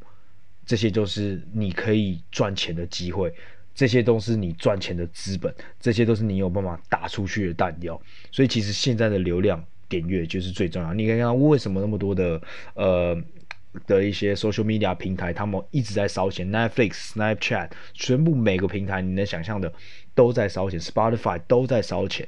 [0.66, 3.34] 这些都是你可以赚钱的机会，
[3.74, 8.02] 这些都是你赚钱的资本，这些都是你有办法打出去的弹药。
[8.32, 9.64] 所以其实现在的流量。
[9.88, 10.94] 点阅就是最重要。
[10.94, 12.42] 你可以看到为什么那么多的
[12.76, 13.18] 呃
[13.88, 19.74] 的一些 social media 平台，他们一直在烧钱，Netflix、Snapchat，全部每个平台你能想象的
[20.14, 22.28] 都在烧钱，Spotify 都在烧钱。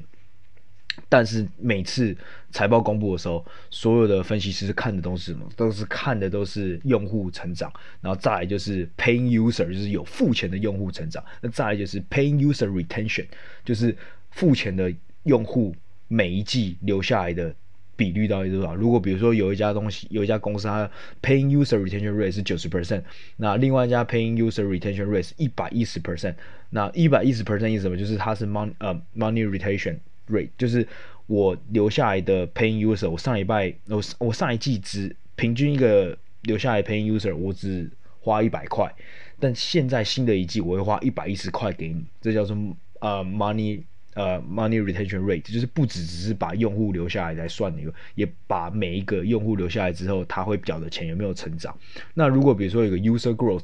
[1.09, 2.17] 但是每次
[2.49, 5.47] 财报公布的时候，所有的分析师看的都是什么？
[5.55, 13.27] 都是看的都是用户成长，然后再来就是 paying user，就是有付钱的用户成长，那再来就是 paying user retention，
[13.63, 13.95] 就是
[14.31, 14.91] 付钱的
[15.23, 15.73] 用户
[16.07, 17.53] 每一季留下来的
[17.95, 18.75] 比率到底多少？
[18.75, 20.89] 如果比如说有一家东西，有一家公司它
[21.21, 23.03] paying user retention rate 是九十 percent，
[23.37, 26.35] 那另外一家 paying user retention rate 是一百一十 percent，
[26.69, 27.97] 那一百一十 percent 意思什么？
[27.97, 29.97] 就是它是 mon 呃 money retention。
[30.29, 30.85] rate 就是
[31.27, 37.89] 我留下来的 paying user，我上礼拜我我上一季只平均一个留下来 paying user，我只
[38.19, 38.93] 花一百块，
[39.39, 42.57] 但现在新的一季我会花一百一十块给你，这叫做
[42.99, 43.81] 呃 money
[44.17, 51.77] 呃 money retention rate，就是不只只是把用户留下来来算的，也把每一个用户留下来之后，他会缴的钱有没有成长。
[52.15, 53.63] 那如果比如说有个 user growth，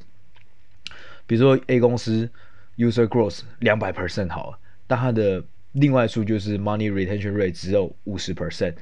[1.26, 2.30] 比如说 A 公司
[2.78, 8.76] user growth 两百 percent 好了，但它的另外数就是 money retention rate 只有五十 percent，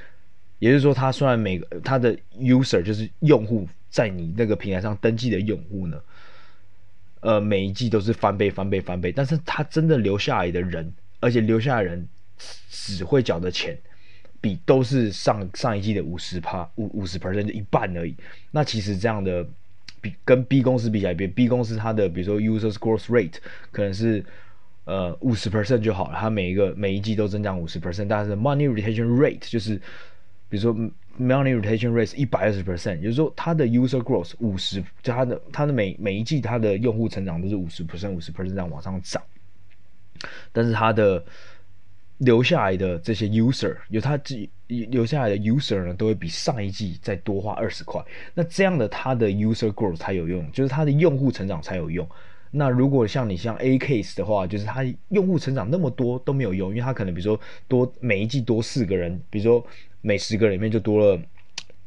[0.59, 6.01] 也就是说，它虽然每个它的 user 就是用户在你那个平台上登记的用户呢，
[7.21, 12.05] 呃，每一季都是翻倍、翻倍、翻倍，但是他真的留下来的人，而且留下的人
[12.69, 13.77] 只会缴的钱，
[14.41, 18.13] 比都是上上一季的五十趴五五十 percent 就一半而已。
[18.51, 19.47] 那其实这样的
[20.01, 23.35] 比跟 B 公司比起来，比 B 公司它的比如说 users growth rate
[23.71, 24.21] 可能是。
[24.83, 29.75] 呃，五十 percent 就好了，它每一个每一季都增长五十 percent，但是 money retention rate 就是，
[30.49, 30.73] 比如说
[31.19, 39.21] money retention rate 一百二十 percent，也就是说它的 user growth 五十，就它的它的每每一季它的用户成长都是五十 percent 五十 percent 这样往上涨，
[40.51, 41.23] 但是它的
[42.19, 48.03] 留下来的这些 user，有它自己留下来的 user 呢，都会比上一季再多花二十块，
[48.33, 52.07] 那这样的它的 user growth 才有用，就是它的用户成长才有用。
[52.51, 59.65] 那如果像你像 A case 的话，就是它用户成长那么多都没有用，因为它可能比如说多每一季多四个人，比如说
[60.01, 61.21] 每十个人里面就多了，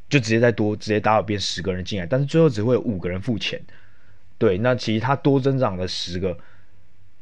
[0.09, 3.61] 就直接再多直接打到变十个人进来，但是最后只会有五个人付钱。
[4.39, 6.37] 对，那其实它多增长了十个，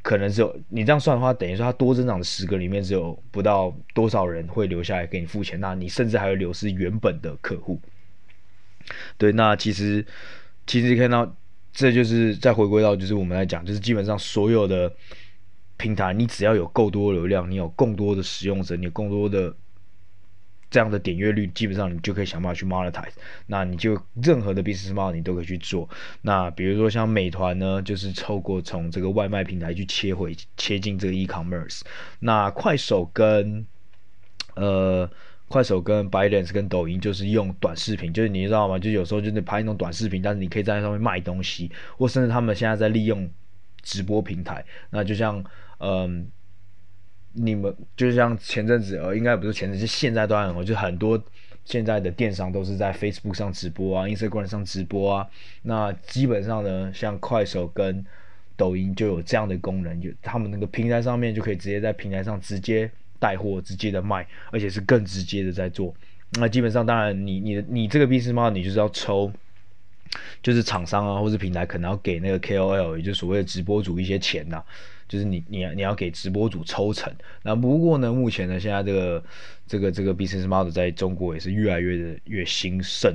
[0.02, 7.80] 可能只有你这样算的话，等于说它多增长的十个里面只有不到多少人会留下来给你付钱，那你甚至还会流失原本的客户。
[9.16, 10.04] 对，那其实
[10.66, 11.34] 其实看到。
[11.74, 14.92] 这就是再回归到，就是我们来讲，就是基本上所有的
[15.78, 19.50] 平台，你只要有够多流量，你有更多的使用者，你有更多的
[20.72, 23.12] 这样的点阅率，基本上你就可以想办法去 monetize。
[23.46, 25.88] 那你就任何的 business model 你都可以去做。
[26.22, 31.82] 那比如说像美团呢，就是透过从这个外卖平台去切回切进这个 e-commerce。
[32.18, 33.64] 那快手跟
[34.56, 35.08] 呃。
[35.48, 38.78] 快手跟 ByteDance 跟抖音就是用短视频，就是你知道吗？
[38.78, 43.30] 就有时候就是拍那种短视频，但是你可以在上面卖东西，或甚至他们现在在利用
[43.82, 44.64] 直播平台。
[44.88, 45.44] 那就像
[45.78, 46.26] 嗯，
[47.32, 51.22] 你们就像前阵子呃，应该不是前阵子，是现在都很火，就很多
[51.64, 55.26] 现在的电商都是在 Facebook 上直播啊，Instagram 上直播啊。
[55.62, 58.04] 那基本上呢，像快手跟
[58.56, 62.90] 抖音就有这样的功能，就他们那个平台上面就可以直接在平台上直接。
[63.22, 65.94] 带货直接的卖，而且是更直接的在做。
[66.40, 69.30] 那基本上，当然你，你你这个 base 猫你就是要抽，
[70.42, 74.60] 就是厂商啊，或是平台可能要给那个 KOL，也就是所谓的直播主一些钱呐、
[75.12, 77.12] 就是你你你要给直播主抽成。
[77.42, 79.22] 那不过呢，目前呢，现在这个
[79.66, 83.14] 这个这个 business model 在中国也是越来越的越兴盛。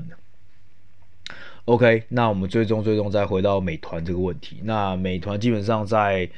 [1.65, 4.61] OK，那我们最终最终再回到美团这个问题。
[4.63, 6.29] 那美团基本上在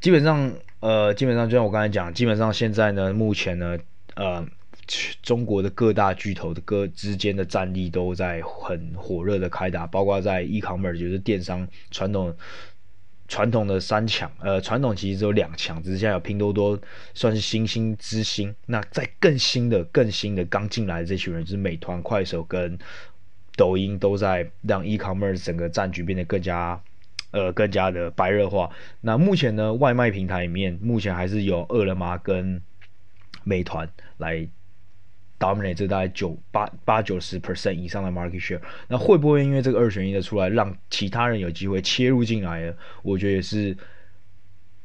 [0.00, 0.52] 基本上。
[0.80, 3.78] 呃，基本上就像我刚才讲，基本上现在呢，目前呢，
[4.14, 4.42] 呃，
[5.20, 12.34] 中国的各大巨头的各之间的战力都在很火热的开打，包括在 e-commerce 就是电商传统
[13.30, 16.78] 传统的三强，呃，传统其实只有两强，只是现在有拼多多
[17.14, 18.54] 算是新兴之星。
[18.66, 22.78] 那在更新的、更新的刚进来的这群人，就是美团、快手跟
[23.56, 26.78] 抖音，都在让 e-commerce 整个战局变得更加。
[27.32, 28.68] 呃，更加的白热化。
[29.02, 32.60] 那目前呢，外卖平台里面目前还是有饿了么跟
[33.44, 34.48] 美团来
[35.40, 38.60] dominate 这大概九八八九十 percent 以上的 market share。
[38.86, 42.74] 那会不会因为这个二选一的出来，让其他人有机会切入进来呢？
[43.02, 43.76] 我觉得也是。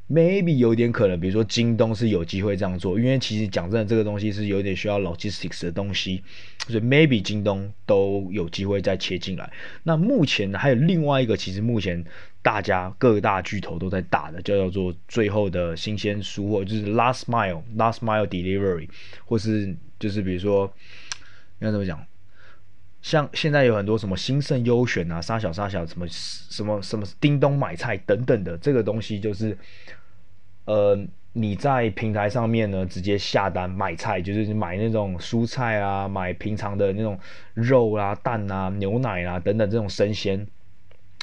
[0.08, 6.24] maybe 有点可能，比如说京东是有机会这样做，因为其实讲真的，这个东西是有点需要 logistics 的东西，
[6.68, 9.52] 所以 maybe 京东都有机会再切进来。
[9.82, 12.06] 那目前，还有另外一个，其实目前
[12.46, 18.88] 大家各大巨头都在打的，就叫做最后的新鲜输货，就是 last mile last mile delivery，
[19.26, 20.72] 或是就是比如说
[21.60, 22.06] 应该怎么讲，
[23.02, 29.58] 像现在有很多什么兴盛优选啊、杀小杀小什么什么什么叮咚买菜等等的这个东西，就是。
[30.68, 30.98] 呃，
[31.34, 37.20] 你在平台上面呢，直接下单买菜，就是买那种蔬菜啊，买平常的那种
[37.54, 40.48] 肉啊、蛋啊、牛奶啊等等这种生鲜。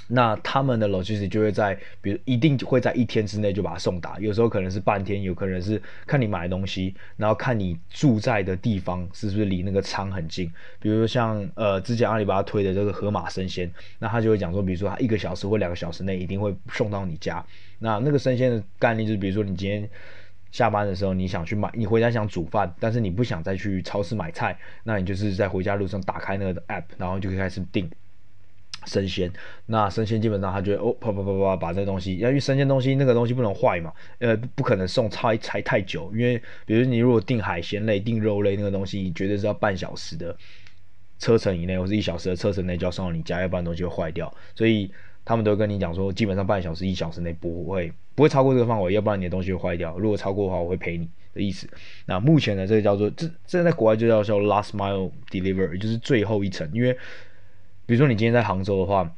[0.09, 10.53] 那他们的 logistics 就会在，比如一定会在一天之内就把它送达，有时候可能是半天，有可能是看你买的东西，然后看你住在的地方是不是离那个仓很近。
[10.81, 17.43] 比如说像呃之前阿里巴巴推的这个盒马生鲜，那他就会讲说，比如说他一个小时或两个小时内一定会送到你家。
[17.79, 19.88] 那那个生鲜的概念就是，比如说你今天
[20.51, 27.91] 下班的时候你想去买，你回家想煮饭，但是你不想再去超市买菜，那你就是在回家路上打开那个 app，然后就可以开始订。
[28.85, 29.33] 生鲜，
[29.66, 40.37] 那生鲜基本上他觉得哦，啪啪啪啪把这东西，因为生鲜东西那个东西不能坏嘛，呃，不可能送拆拆太久，因为比如你如果订海鲜类、订肉类那个东西，你绝对是要半小时的
[41.18, 44.33] 车程以内，或是一小时的车程内就要送到你家，要不然东西会坏掉。
[44.55, 44.90] 所以
[45.25, 49.97] 他们都跟你讲说，基本上半小时、一小时内不会不会超过这个范围，要不然你的东西会坏掉。
[49.99, 51.68] 如果超过的话，我会赔你的意思。
[52.07, 56.97] 那目前呢，这个叫做这这在国外就叫做 last mile delivery，就是最后一层，因为。
[57.87, 59.14] 比如说你今天在杭州的话，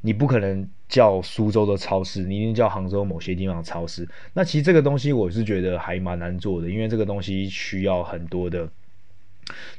[0.00, 4.08] 你不可能叫苏州的超市，你一定叫杭州某些地方的超市。
[4.32, 8.68] 那其实这个东西我是觉得还蛮难做的，因为这个东西需要很多的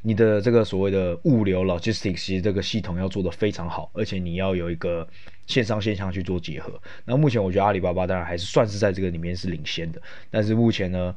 [0.02, 5.08] 你的这个所谓的物流 logistics，其实这个系统要做得非常好，而且你要有一个
[5.46, 6.80] 线上线下去做结合。
[7.06, 11.16] 那目前我觉得阿里巴巴当然还是算是在这个里面是领先的，但是目前呢，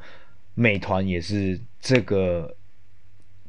[0.54, 2.56] 美团也是这个。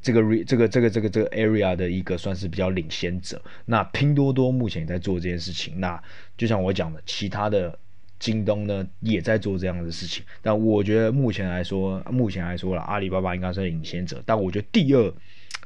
[0.01, 3.41] 这个 re 这个这个这个这个 area 的一个算是比较领先者。
[3.65, 5.79] 那拼多多目前也在做这件事情。
[5.79, 6.01] 那
[6.35, 7.77] 就像我讲的，其他的
[8.19, 10.23] 京东呢也在做这样的事情。
[10.41, 14.21] 但我觉得目前来说，目前来说啦，阿里巴巴应该是领先者。
[14.25, 15.13] 但我觉得第二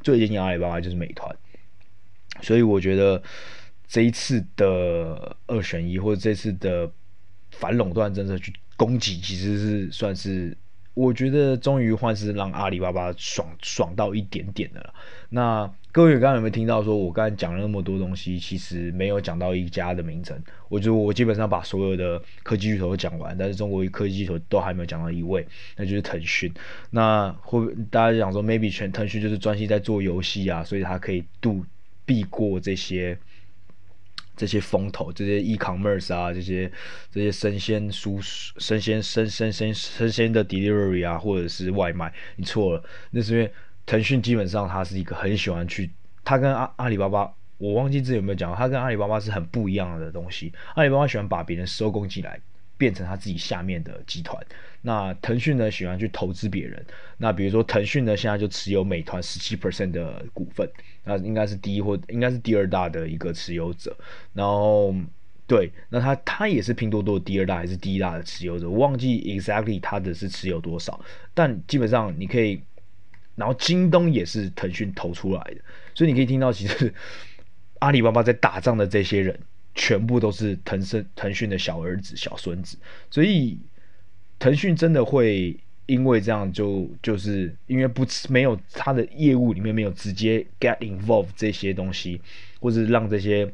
[0.04, 1.34] 最接近阿里巴巴就是美团。
[2.42, 3.22] 所以我觉得
[3.88, 6.92] 这一次的二选一或者这次的
[7.52, 10.56] 反垄断政策去攻击，其实是算是。
[10.96, 14.94] 我觉得终于换是让阿里巴巴爽爽到一点点的了。
[15.30, 20.42] 那各位刚刚有没有听到说，我刚才讲了那么多东西，其实没有讲到一家的名称。
[20.70, 25.46] 我觉得我基本上把所有的科技巨头都讲完，但是中国科技巨头都还没有讲到一位，
[25.78, 26.52] 那就是腾讯。
[26.90, 31.64] 那会大家讲说，maybe 全腾讯就是专心在做游戏啊，所以它可以度
[32.06, 33.18] 避过这些。
[34.36, 36.72] 这些风投，这些 e-commerce 啊，这些
[37.12, 38.20] 这些生鲜蔬、
[38.58, 43.52] 生鲜生生鲜生鲜的 delivery 啊，或者是外卖，你错了，那是因为
[43.86, 45.90] 腾讯基本上它是一个很喜欢去，
[46.24, 52.40] 它跟阿阿里巴巴，我忘记自己有没有讲，它跟阿里巴巴是很不一样的东西，阿里巴巴喜欢把别人收工进来。
[52.78, 54.44] 变成他自己下面的集团。
[54.82, 56.86] 那腾讯呢，喜欢去投资别人。
[57.18, 60.70] 那比如说腾讯呢，现在就持有美团十七 percent 的股份，
[61.04, 63.96] 那应该是第一或应该是第二大的一个持有者。
[64.34, 64.94] 然后
[65.48, 68.70] 对，那他他也是拼多多第二大还是第一大的持有者？
[68.70, 72.62] 我忘记 exactly 他的是持有多少，但基本上你可以。
[73.38, 75.58] 然后京东也是腾讯投出来的，
[75.94, 76.94] 所以你可以听到，其实
[77.80, 79.38] 阿里巴巴在打仗的这些人。
[79.76, 82.78] 全部都是腾讯腾讯的小儿子、小孙子，
[83.12, 83.58] 所以
[84.40, 92.22] 腾讯真的会因为这样就就是因为不没有他的业务里面没有直接 get involved 这些东西，
[92.62, 93.52] 或是让这些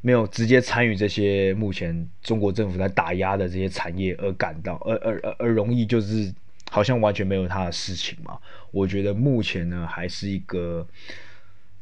[0.00, 6.34] 没有直接参与这些目前中国政府在打压的这些产业而感到而而而而容易就是
[6.70, 8.36] 好像完全没有他的事情嘛？
[8.72, 10.84] 我觉得目前呢还是一个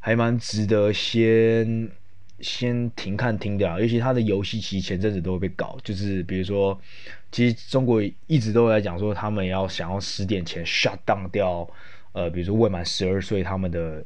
[0.00, 1.90] 还蛮值得先。
[2.40, 6.78] 先停看停掉，尤其他的游戏其实前阵子都会被搞，就是比如说，
[7.32, 11.66] 其实中国一直都在讲说，他们要想要十点前 shut down 掉，
[12.12, 14.04] 呃，比如说未满十二岁他们的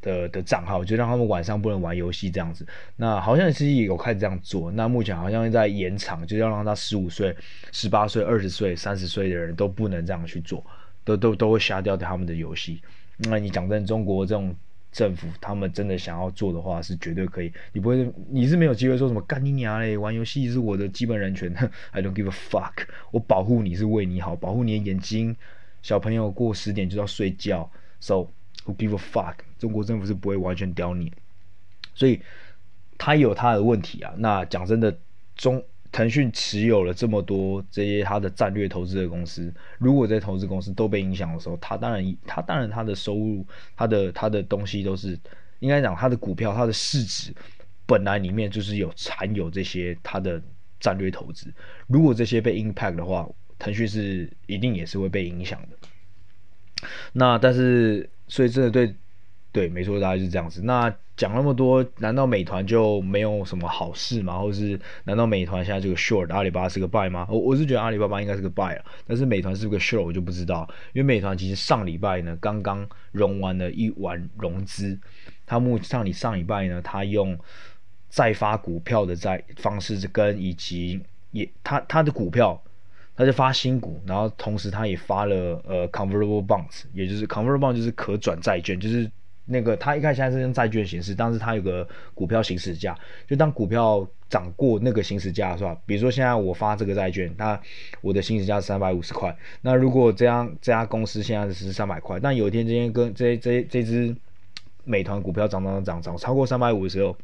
[0.00, 2.66] 的的账号，就让他们晚上不能玩游戏这样子。
[2.96, 7.36] 那好像其实也有开始这样做，那目前好像在延长，就要让他十五岁、
[7.72, 10.64] 十八岁、二十岁、三十岁的人都不能这样去做，
[11.04, 12.80] 都都都会杀掉他们的游戏。
[13.18, 14.56] 那你讲真，中国这种。
[14.94, 17.52] 政府他们真的想要做的话，是绝对可以。
[17.72, 19.96] 你不会，你是没有机会说什么干你娘嘞！
[19.98, 21.52] 玩游戏是我的基本人权，
[21.90, 22.86] I don't give a fuck。
[23.10, 25.36] 我保护你是为你好，保护你的眼睛。
[25.82, 28.28] 小朋友过十点就要睡觉，so
[28.64, 29.34] who give a fuck。
[29.58, 31.12] 中国政府是不会完全屌你，
[31.96, 32.20] 所以
[32.96, 34.14] 他有他的问题啊。
[34.16, 34.96] 那讲真的，
[35.34, 35.62] 中。
[35.94, 45.16] 腾讯持有了这么多这些他的战略投资的公司，如果这些投资公司都被影响的时候，他当然他当然他的收入，他的他的东西都是
[45.60, 47.32] 应该讲他的股票，他的市值
[47.86, 50.42] 本来里面就是有含有这些他的
[50.80, 51.46] 战略投资，
[51.86, 56.88] 如果这些被 impact 的话，腾讯是一定也是会被影响的。
[57.12, 58.92] 那但是所以真的对
[59.54, 60.60] 对，没错，大概是这样子。
[60.62, 64.36] 那讲那么多，难道美团就没有什么好事吗？
[64.36, 67.24] 或是难道美团现在这个 short 阿里巴巴是个 buy 吗？
[67.30, 70.68] 我我是觉得阿里巴巴应该是个 buy 啊，但是美团是不是个 short 我就不知道。
[70.92, 74.98] 因为美团其实上礼拜呢刚刚融完了一轮融资，
[75.46, 77.38] 它目上你上礼拜呢，它用
[78.08, 81.00] 再发股票的在方式跟以及
[81.30, 82.60] 也它它的股票。
[83.16, 89.08] 他就发新股，然后同时他也发了呃 convertible bonds，也就是 convertible bond 就是可转债券，就是
[89.46, 95.76] 那个他一开始现在是用债券形式，但是他有个股票行使价，就当股票涨过那个行使价是吧？
[95.86, 97.60] 比如说现在我发这个债券，那
[98.00, 104.14] 我的行使价是三百五十块，那如果这样这家公司现在是三百块，但有一天今天跟这这这只
[104.84, 107.16] 美团股票涨涨涨涨超过三百五的时候。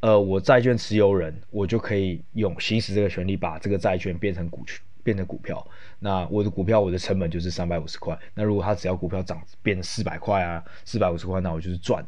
[0.00, 5.64] 呃，我债券持有人，我就可以用行使这个权利，把这个债券变成股权，变成股票。
[6.00, 8.18] 那我的股票，我的成本就是三百五十块。
[8.34, 12.04] 那如果它只要股票涨变成四百块啊，四百五十块，那我就是赚。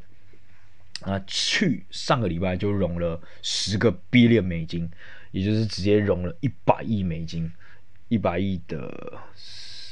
[1.03, 4.91] 啊，去上个礼拜就融了十个 billion 美金，
[5.31, 7.53] 也就是直接融了一百亿美金，
[8.09, 9.21] 一百亿的，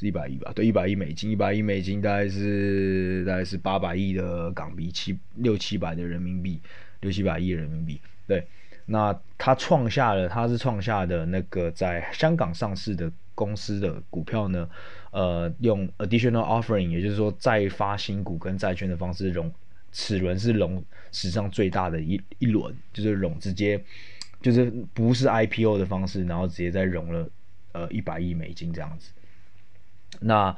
[0.01, 0.51] 一百亿吧？
[0.55, 6.59] 对，一百亿美金，一百亿美金大概是大概是八百亿的港币，七六七百的人民币。
[7.01, 8.43] 六七百亿人民币，对，
[8.87, 14.69] 那他创下了，他是创下的那个在香港上市的公司的股票呢，
[15.11, 19.51] 呃，用 additional offering，也就是说再发新股跟债券的方式融，
[19.91, 23.83] 此轮是融史上最大的一一轮，就是融直接
[24.43, 27.29] 就是不是 IPO 的方式，然后直接再融了
[27.73, 29.11] 呃一百亿美金这样子，
[30.21, 30.55] 那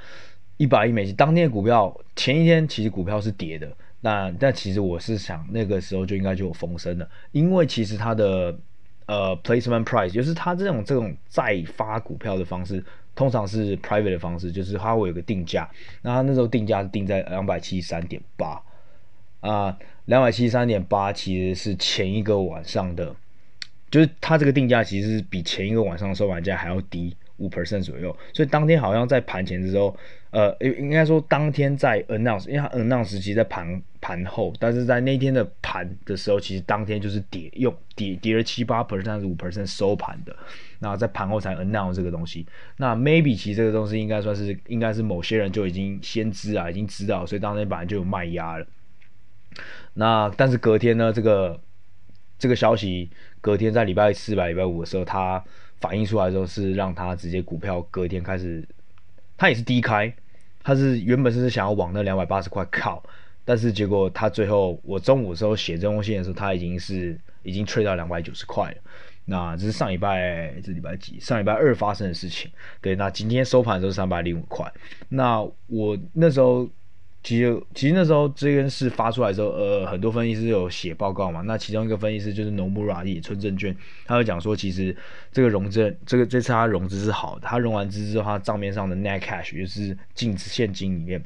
[0.56, 3.76] 一百亿美金当天的股票前一天其实股票是跌的。
[4.06, 8.56] 那但其实我是想那个时候就应该就有风声了，因为其实它的
[9.06, 12.80] 呃 placement price 就是它这种这种再发股票的方式，
[13.16, 15.68] 通常是 private 的方式，就是它会有个定价，
[16.02, 18.62] 那它那时候定价是定在两百七十三点八。
[19.40, 23.12] 啊，两百七十三点八其实是前一个晚上的，
[23.90, 27.16] 就是它这个定价其实是比前一个晚上的收盘价还要低。
[27.38, 29.94] 五 percent 左右，所以当天好像在盘前的时候，
[30.36, 40.36] 呃，应应该说当天在 announce，因为它 announce 其实在盘盘后，但是在那天的盘的时候，其实当天就是跌，用跌跌了七八 percent 五 percent 收盘的，
[40.80, 48.66] 那在盘后才 announce 这个东西，那 maybe 其实这个东西应该算是应该是某些人就已经先知啊，已经知道，所以当天本来就有卖压了，
[49.94, 51.58] 那但是隔天呢，这个
[52.38, 53.08] 这个消息
[53.40, 55.42] 隔天在礼拜四、礼拜五的时候，它。
[55.78, 58.66] 反映出来之后是让他直接股票隔天开始，
[59.36, 60.10] 他也是低开，
[60.66, 63.00] 他是原本是想要往那两百八十块靠，
[63.44, 68.76] 但是结果他最后我中午的时候写这封信的时候，他已经是已经吹到两百九十块了。
[69.26, 71.20] 那这是上礼拜这礼拜几？
[71.20, 72.50] 上礼拜二发生的事情。
[72.80, 74.68] 对，那今天收盘的时候三百零五块。
[75.08, 76.68] 那我那时候。
[77.26, 81.40] 其实，其实那时候这件事发出来的时候，呃，很多分析师有写报告嘛。
[81.40, 84.96] 那其中一个分析师就是 Nomura 野村证券，他会讲说，其实
[85.32, 87.40] 这个融资，这个这次他融资是好的。
[87.40, 91.20] 他融完资之后，他账面上的 net cash 就是净现金里面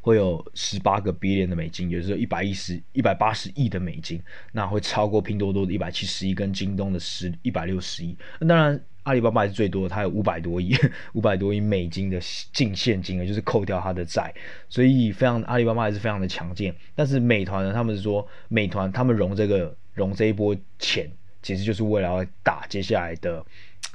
[0.00, 4.18] 会有十八个 billion 的美金，也就是一百一十一百八十亿的美金，
[4.52, 8.16] 那会超过拼多多的一百七十亿跟京东的十一百六十亿。
[8.38, 8.82] 那当然。
[9.10, 10.72] 阿里巴巴是最多，它有五百多亿，
[11.14, 12.20] 五百多亿美金的
[12.52, 14.32] 净现金啊，就是扣掉它的债，
[14.68, 16.72] 所以非常阿里巴巴还是非常的强劲。
[16.94, 21.10] 但是美团呢，他们是说美团他们融这个融这一波钱，
[21.42, 23.44] 其实就是为了要打接下来的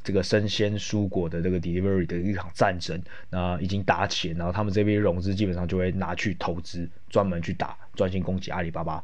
[0.03, 9.01] 这个生鲜蔬果的这个 delivery 的一场战争，那已经打起，然后他们这边融资基本上就会拿去投资，专门去打，专心攻击阿里巴巴，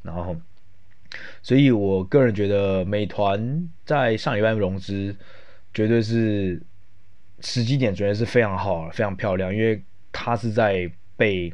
[0.00, 0.34] 然后。
[1.42, 5.14] 所以，我个人觉得美团在上礼拜融资，
[5.72, 6.60] 绝对是
[7.40, 9.54] 时机点，绝对是非常好，非常漂亮。
[9.54, 11.52] 因为它是在被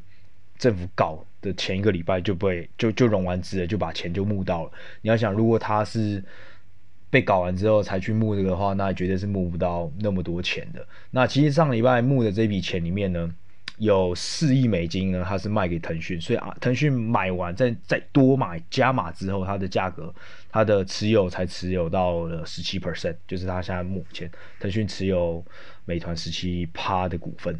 [0.58, 4.72] 政府搞的前一个礼拜就被就就融完资了，就把钱就募到了。
[5.02, 6.22] 你要想，如果他是
[7.08, 10.86] 被搞完之后才去募这个的话，那绝对是募不到那么多钱的。
[11.10, 13.34] 那其实上礼拜募的这笔钱里面呢，
[13.80, 20.14] 有四亿美金呢，它是卖给腾讯，所以啊，腾讯买完再再多买加码之后，它的价格，
[20.50, 25.42] 它的持有才持有到了十七 percent，就是它现在目前腾讯持有
[25.86, 27.58] 美团十七趴的股份。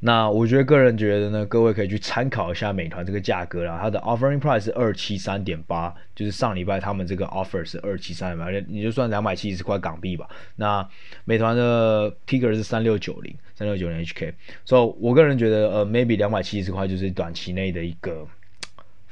[0.00, 10.28] 那我觉得个人觉得呢，各位可以去参考一下美团这个价格啦，它的 offering price 是二七三点八，就是上礼拜他们这个 offer 是二七三点八，你就算两百七十块港币吧。
[10.56, 10.86] 那
[11.24, 14.32] 美团的 ticker 是三六九零，三六九零 HK，
[14.64, 18.26] 所以我个人觉得呃 maybe 两百七十块就是短期内的一个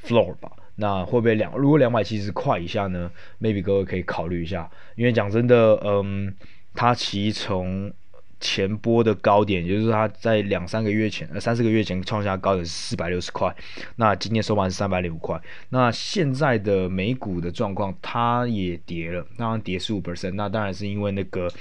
[0.03, 0.51] floor 吧。
[0.81, 6.33] 那会不会两如果两百七十块以下呢？maybe 各位可以考虑一下，因为讲真的，嗯，
[6.73, 7.91] 它其实从
[8.39, 13.53] 前波的高点，也就是它在两三个月前、呃三四个月前创下高点是四百六十块，
[13.97, 15.37] 那今天收盘是三百零五块。
[15.69, 21.51] 那现在的美股的状况，它也跌了，当然跌十五 percent，那当然是因为那个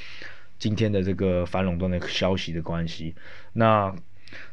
[0.58, 3.16] 今天的这个反垄断的消息的关系。
[3.54, 3.92] 那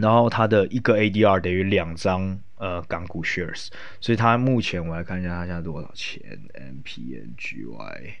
[0.00, 3.68] 然后它的一个 ADR 等于两张呃港股 shares，
[4.00, 6.20] 所以它目前我来看一下它现在多少钱
[6.54, 8.12] ？MPNGY，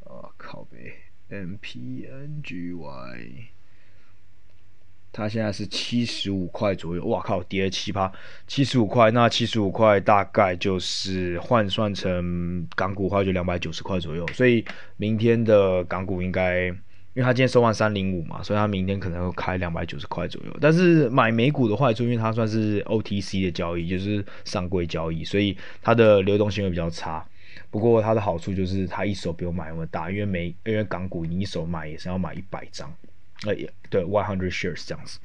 [0.00, 0.94] 哦靠北
[1.30, 2.84] ，MPNGY，
[5.12, 8.12] 它现在是七十五块左右，哇靠，跌了七趴，
[8.46, 14.64] 七十五块，那七十五块大概就是换算成港股的话就两百九十块左右，所以
[14.96, 16.74] 明天的港股应该。
[17.12, 20.56] 因为它今天收完三零五嘛，所以它明天可能会开两百九十块左右。
[20.60, 27.26] 但是买美股的坏处，因为它算是 OTC 的交易，就是上柜交易，所以它的流动性会比较差。
[27.70, 32.92] 不过它的好处就是它一手不用买那么大，因为美因为港股你一手买也是要买一百张，
[33.44, 35.18] 呃也对，one hundred shares 这样子。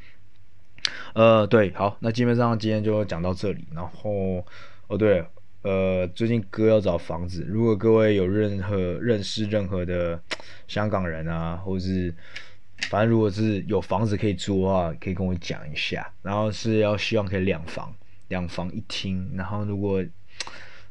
[1.14, 3.68] 呃对，好，那基本上今天就讲到这里。
[3.74, 4.44] 然后
[4.88, 5.24] 哦对。
[5.66, 10.22] 呃，最近哥要找房子，如果各位有任何认识任何的
[10.68, 12.14] 香港人啊，或是
[12.92, 16.08] 反正如果是有房子可以租的话，可以跟我讲一下。
[16.22, 17.92] 然后是要希望可以两房，
[18.28, 19.28] 两房一厅。
[19.36, 20.06] 然后如果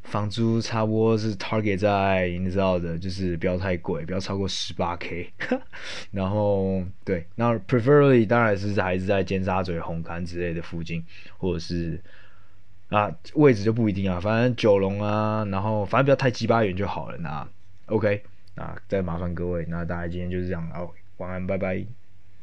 [0.03, 5.33] 房租差不多是 target 在你知道的，就是不要太贵，不要超过十八 k。
[6.11, 11.05] 然后对，那 preferably 当然是还是在尖沙咀红磡之类的附近，
[11.39, 12.01] 或者是。
[12.89, 17.19] 啊，位置就不一定啊，反正九龙啊，然后反正不要太鸡巴远就好了。
[17.19, 17.47] 那
[17.87, 18.23] OK，
[18.55, 21.85] 那再麻烦各位，那大家今天就是这样，好，晚安，拜拜。